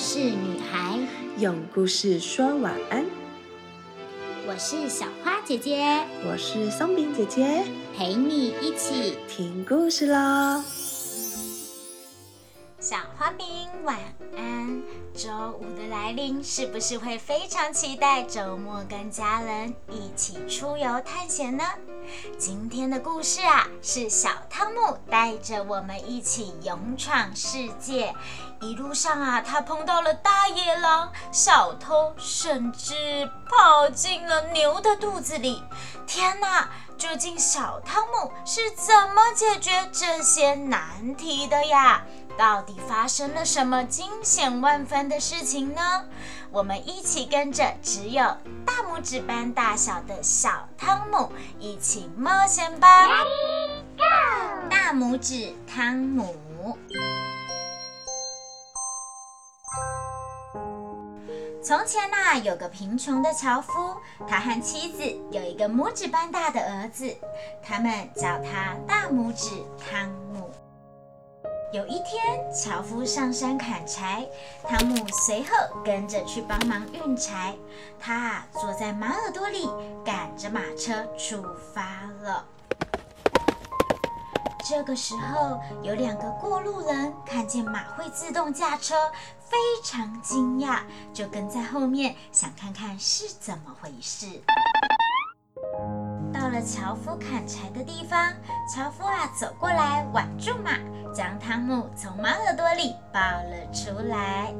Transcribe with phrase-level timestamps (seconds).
[0.00, 0.98] 事女孩，
[1.36, 3.04] 用故事说晚安。
[4.48, 5.84] 我是小花姐姐，
[6.24, 7.62] 我是松饼姐姐，
[7.94, 10.64] 陪你一起听故事喽。
[12.80, 13.46] 小花饼
[13.84, 13.98] 晚
[14.38, 14.82] 安。
[15.12, 15.28] 周
[15.60, 21.62] 五的来临，是不是会非常期待周末跟家人一起出游探险呢？
[22.38, 28.14] 今天的故事啊，是小汤姆带着我们一起勇闯世界。
[28.60, 35.62] 一路上啊，他碰到了大野狼、小偷，甚至跑进了牛的肚子里。
[36.06, 36.68] 天哪！
[36.98, 42.02] 究竟小汤姆是怎么解决这些难题的呀？
[42.40, 46.06] 到底发生了什么惊险万分的事情呢？
[46.50, 48.22] 我们一起跟着只有
[48.64, 53.08] 大拇指般大小的小汤姆一起冒险吧！
[54.70, 56.34] 大拇指汤姆。
[61.62, 63.94] 从前呐，有个贫穷的樵夫，
[64.26, 67.14] 他和妻子有一个拇指般大的儿子，
[67.62, 70.29] 他们叫他大拇指汤姆。
[71.72, 74.26] 有一天，樵夫上山砍柴，
[74.66, 75.50] 汤姆随后
[75.84, 77.54] 跟着去帮忙运柴。
[78.00, 79.68] 他啊，坐在马耳朵里，
[80.04, 81.40] 赶着马车出
[81.72, 82.44] 发了。
[84.68, 88.96] 这个时候，有两个过路人看见马会自动驾车，
[89.38, 90.80] 非常惊讶，
[91.12, 94.26] 就跟在后面，想看看是怎么回事。
[96.34, 98.32] 到了樵夫砍柴的地方，
[98.68, 100.72] 樵夫啊走过来挽住马，
[101.20, 104.54] 将汤姆从猫耳朵里抱了出来。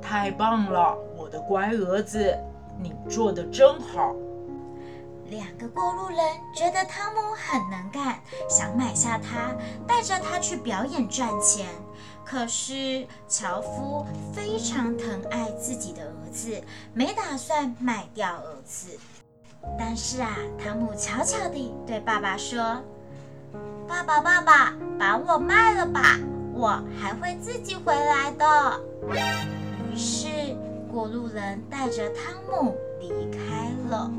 [0.00, 2.34] 太棒了，我的乖儿子，
[2.80, 4.14] 你做的真好。
[5.26, 6.18] 两个过路人
[6.54, 9.54] 觉得汤姆很能干，想买下他，
[9.86, 11.66] 带着他去表演赚钱。
[12.24, 16.58] 可是樵夫非常疼爱自己的儿子，
[16.94, 18.98] 没打算卖掉儿子。
[19.78, 22.82] 但是啊，汤姆悄悄地对爸爸说
[23.86, 26.18] ：“爸爸，爸爸，把我卖了吧，
[26.52, 28.80] 我还会自己回来的。”
[29.92, 30.28] 于是
[30.90, 34.10] 过路人带着汤姆离开了。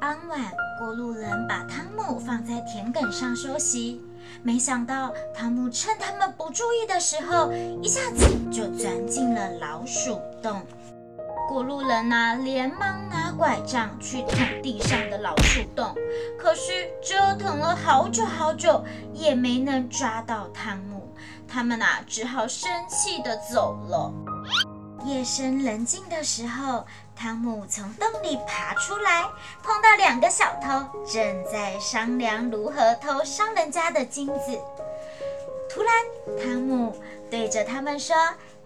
[0.00, 0.40] 傍晚，
[0.78, 4.00] 过路人把汤姆放在田埂上休息。
[4.42, 10.62] 没想到，汤姆趁他们不注意的时候，一下子就钻进了老鼠洞。
[11.48, 15.94] 过路人呢，连忙拿拐杖去捅地上的老鼠洞，
[16.38, 21.14] 可是折腾了好久好久，也没能抓到汤姆。
[21.48, 24.12] 他们啊，只好生气的走了。
[25.04, 26.84] 夜深人静的时候。
[27.18, 29.24] 汤姆从洞里爬出来，
[29.62, 34.60] 碰到两个小偷正在商量如何偷商人家的金子。
[35.70, 35.94] 突然，
[36.38, 36.94] 汤姆
[37.30, 38.14] 对着他们说：“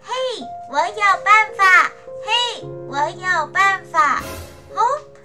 [0.03, 0.11] 嘿，
[0.69, 1.89] 我有办法！
[2.23, 4.21] 嘿，我有办法！”
[4.73, 4.81] 哦，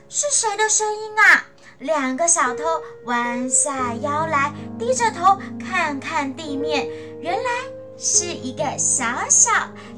[0.08, 1.46] 是谁的声音啊？
[1.78, 2.64] 两个小偷
[3.04, 6.88] 弯下腰来，低着头看看地面，
[7.20, 7.50] 原来
[7.98, 9.50] 是一个小小。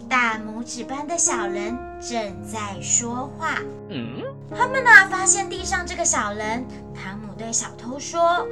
[0.09, 3.59] 大拇指般的小人正在说话。
[3.91, 4.25] 嗯，
[4.57, 6.67] 他们呢发现地上这个小人。
[6.95, 8.49] 汤姆对小偷说：“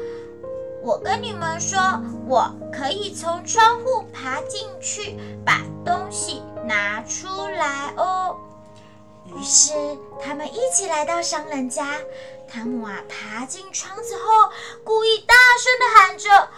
[0.85, 1.81] 我跟你们说，
[2.29, 8.37] 我可以从窗户爬进去，把东西拿出来哦。”
[9.27, 9.73] 于是
[10.23, 11.99] 他们一起来到商人家。
[12.49, 14.51] 汤姆啊，爬进窗子后，
[14.85, 16.49] 故意大声的喊着：“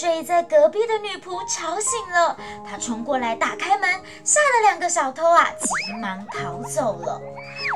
[0.00, 2.34] 睡在隔壁的女仆吵醒了，
[2.66, 3.86] 她冲过来打开门，
[4.24, 7.20] 吓得两个小偷啊急忙逃走了。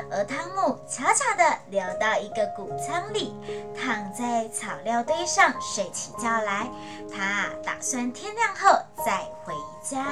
[0.09, 3.35] 而汤姆悄悄地溜到一个谷仓里，
[3.79, 6.67] 躺在草料堆上睡起觉来。
[7.15, 8.75] 他打算天亮后
[9.05, 9.53] 再回
[9.83, 10.03] 家。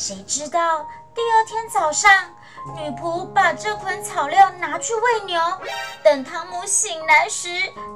[0.00, 2.08] 谁知道第二天早上？
[2.76, 5.40] 女仆把这捆草料拿去喂牛，
[6.04, 7.48] 等汤姆醒来时，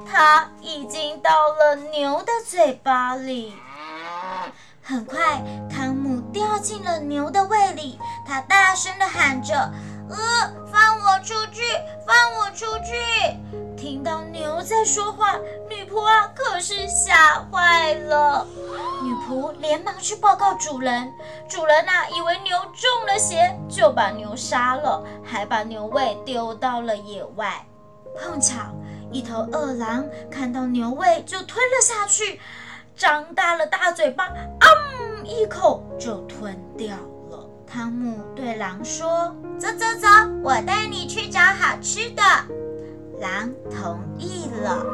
[0.05, 3.55] 它已经到了牛的嘴巴里。
[4.81, 5.41] 很快，
[5.73, 9.71] 汤姆掉进了牛的胃里，他大声地喊着
[10.09, 10.15] ：“呃，
[10.71, 11.61] 放我出去，
[12.05, 12.93] 放我出去！”
[13.75, 15.35] 听到牛在说话，
[15.69, 18.47] 女仆啊可是吓坏了。
[19.03, 21.11] 女仆连忙去报告主人，
[21.49, 27.65] 主人呐以为牛中了邪，就把牛杀了，还把牛胃丢到了野外。
[28.17, 28.61] 碰巧
[29.11, 32.39] 一头饿狼看到牛胃就吞了下去，
[32.95, 34.67] 张大了大嘴巴，啊，
[35.25, 36.95] 一口就吞掉。
[37.73, 40.07] 汤姆对狼说：“走走走，
[40.43, 42.21] 我带你去找好吃的。”
[43.19, 44.85] 狼同意了。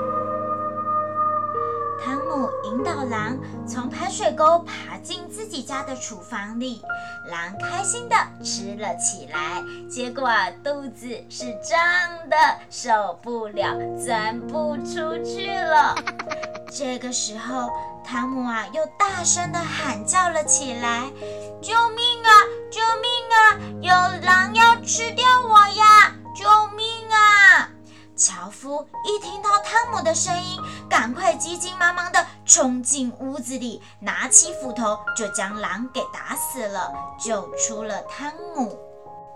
[2.01, 3.37] 汤姆引导狼
[3.67, 6.81] 从排水沟爬进自己家的厨房里，
[7.29, 9.61] 狼开心的吃了起来。
[9.89, 10.29] 结果，
[10.63, 12.37] 肚子是胀的，
[12.69, 15.93] 受不了，钻不出去了。
[16.71, 17.69] 这个时候，
[18.05, 21.11] 汤姆啊又大声的喊叫了起来
[21.61, 22.31] ：“救命啊！
[22.71, 23.59] 救命啊！
[23.81, 26.15] 有狼要吃掉我呀！
[26.35, 26.45] 救
[26.75, 27.69] 命啊！”
[28.15, 38.77] 樵夫一听到汤姆的声音，赶快急急忙忙地冲进屋子里，拿起斧头就将狼给打死了，救出了汤姆。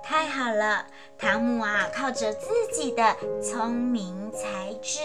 [0.03, 0.85] 太好了，
[1.17, 4.99] 汤姆啊，靠着自己的聪明才智，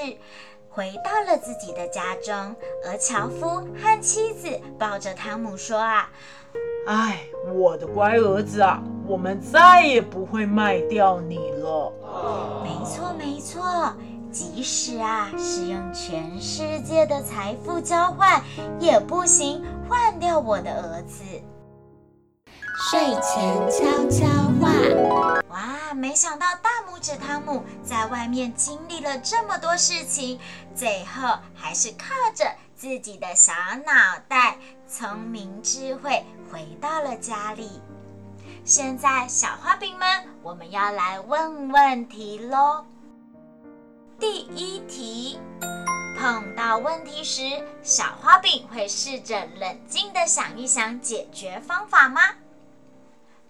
[0.68, 2.56] 回到了自己的家中。
[2.84, 6.10] 而樵夫和妻子抱着汤姆说：“啊，
[6.88, 7.20] 哎，
[7.54, 11.92] 我的乖儿子啊，我们再也不会卖掉你了。”
[12.64, 13.94] 没错，没错。
[14.30, 18.42] 即使啊是用全世界的财富交换，
[18.80, 21.24] 也不行换掉我的儿子。
[22.90, 24.26] 睡前悄悄
[24.58, 24.72] 话。
[25.50, 30.38] 哇，没想到大拇指汤姆在外面经历了这么多事情，
[30.74, 32.44] 最后还是靠着
[32.74, 33.52] 自己的小
[33.84, 34.56] 脑袋、
[34.86, 37.80] 聪明智慧回到了家里。
[38.64, 40.08] 现在，小花饼们，
[40.42, 42.84] 我们要来问问题喽。
[44.18, 45.38] 第一题，
[46.18, 52.20] 碰到问题时，小花饼会试着冷静地想一想解决方法吗？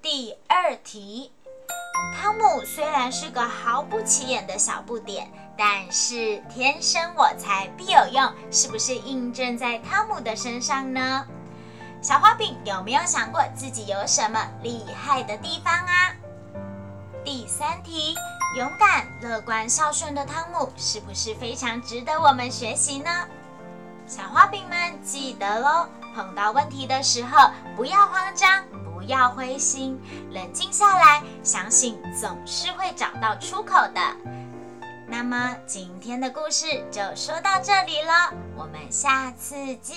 [0.01, 1.33] 第二题，
[2.15, 11.27] 汤姆虽然是个毫不起眼的小不点，但是天生我材必有用，是不是印证在汤姆的身上呢？
[12.01, 16.15] 小花饼有没有想过自己有什么厉害的地方啊？
[17.25, 18.15] 第三题，
[18.57, 23.11] 勇敢、乐观、孝顺的汤姆是不是非常值得我们学习呢？
[24.07, 34.01] 小花饼们记得喽，碰到问题的时候不要慌张，不要灰心，冷静下来，相信总是会找到出口的。
[35.09, 39.97] 那么今天的故事就说到这里了，我们下次见。